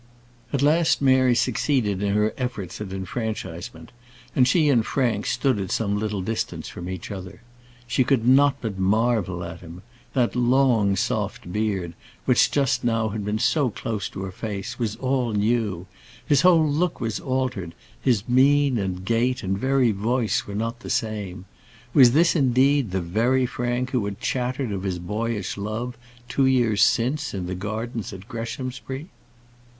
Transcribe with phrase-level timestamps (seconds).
[0.51, 3.91] At last Mary succeeded in her efforts at enfranchisement,
[4.35, 7.43] and she and Frank stood at some little distance from each other.
[7.85, 9.83] She could not but marvel at him.
[10.15, 11.93] That long, soft beard,
[12.25, 15.85] which just now had been so close to her face, was all new;
[16.25, 20.89] his whole look was altered; his mien, and gait, and very voice were not the
[20.89, 21.45] same.
[21.93, 25.95] Was this, indeed, the very Frank who had chattered of his boyish love,
[26.27, 29.07] two years since, in the gardens at Greshamsbury?